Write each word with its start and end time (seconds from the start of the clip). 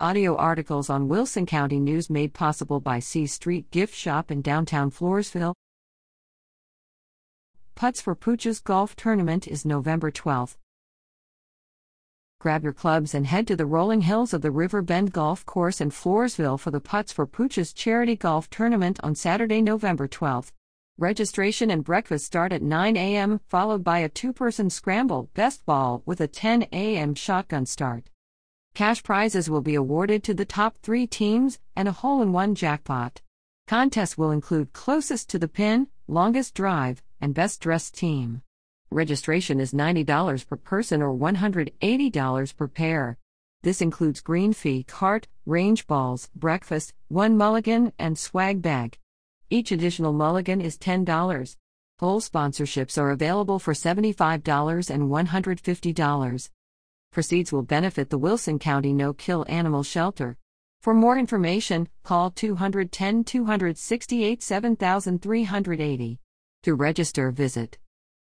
Audio 0.00 0.34
articles 0.34 0.90
on 0.90 1.06
Wilson 1.06 1.46
County 1.46 1.78
News 1.78 2.10
made 2.10 2.34
possible 2.34 2.80
by 2.80 2.98
C 2.98 3.28
Street 3.28 3.70
Gift 3.70 3.94
Shop 3.94 4.28
in 4.28 4.42
downtown 4.42 4.90
Floresville. 4.90 5.54
Putts 7.76 8.00
for 8.00 8.16
Pooches 8.16 8.62
Golf 8.62 8.96
Tournament 8.96 9.46
is 9.46 9.64
November 9.64 10.10
12th. 10.10 10.56
Grab 12.40 12.64
your 12.64 12.72
clubs 12.72 13.14
and 13.14 13.28
head 13.28 13.46
to 13.46 13.54
the 13.54 13.66
rolling 13.66 14.00
hills 14.00 14.34
of 14.34 14.42
the 14.42 14.50
River 14.50 14.82
Bend 14.82 15.12
Golf 15.12 15.46
Course 15.46 15.80
in 15.80 15.90
Floresville 15.90 16.58
for 16.58 16.72
the 16.72 16.80
Putts 16.80 17.12
for 17.12 17.24
Pooches 17.24 17.72
Charity 17.72 18.16
Golf 18.16 18.50
Tournament 18.50 18.98
on 19.04 19.14
Saturday, 19.14 19.62
November 19.62 20.08
12th. 20.08 20.50
Registration 20.98 21.70
and 21.70 21.84
breakfast 21.84 22.26
start 22.26 22.52
at 22.52 22.62
9 22.62 22.96
a.m., 22.96 23.40
followed 23.46 23.84
by 23.84 24.00
a 24.00 24.08
two 24.08 24.32
person 24.32 24.70
scramble 24.70 25.30
best 25.34 25.64
ball 25.64 26.02
with 26.04 26.20
a 26.20 26.26
10 26.26 26.64
a.m. 26.72 27.14
shotgun 27.14 27.64
start. 27.64 28.10
Cash 28.74 29.04
prizes 29.04 29.48
will 29.48 29.60
be 29.60 29.76
awarded 29.76 30.24
to 30.24 30.34
the 30.34 30.44
top 30.44 30.76
three 30.82 31.06
teams 31.06 31.60
and 31.76 31.86
a 31.86 31.92
hole 31.92 32.20
in 32.20 32.32
one 32.32 32.56
jackpot. 32.56 33.22
Contests 33.68 34.18
will 34.18 34.32
include 34.32 34.72
closest 34.72 35.30
to 35.30 35.38
the 35.38 35.46
pin, 35.46 35.86
longest 36.08 36.54
drive, 36.54 37.00
and 37.20 37.34
best 37.34 37.60
dressed 37.60 37.94
team. 37.94 38.42
Registration 38.90 39.60
is 39.60 39.72
$90 39.72 40.44
per 40.48 40.56
person 40.56 41.02
or 41.02 41.14
$180 41.14 42.56
per 42.56 42.66
pair. 42.66 43.16
This 43.62 43.80
includes 43.80 44.20
green 44.20 44.52
fee, 44.52 44.82
cart, 44.82 45.28
range 45.46 45.86
balls, 45.86 46.28
breakfast, 46.34 46.94
one 47.06 47.36
mulligan, 47.36 47.92
and 47.96 48.18
swag 48.18 48.60
bag. 48.60 48.98
Each 49.50 49.70
additional 49.70 50.12
mulligan 50.12 50.60
is 50.60 50.76
$10. 50.78 51.56
Hole 52.00 52.20
sponsorships 52.20 52.98
are 52.98 53.12
available 53.12 53.60
for 53.60 53.72
$75 53.72 54.90
and 54.90 55.10
$150. 55.10 56.50
Proceeds 57.14 57.52
will 57.52 57.62
benefit 57.62 58.10
the 58.10 58.18
Wilson 58.18 58.58
County 58.58 58.92
No 58.92 59.12
Kill 59.12 59.46
Animal 59.48 59.84
Shelter. 59.84 60.36
For 60.82 60.92
more 60.92 61.16
information, 61.16 61.88
call 62.02 62.32
210 62.32 63.22
268 63.22 64.42
7380. 64.42 66.18
To 66.64 66.74
register, 66.74 67.30
visit 67.30 67.78